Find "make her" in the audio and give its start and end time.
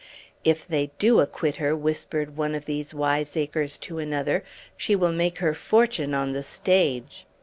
5.13-5.53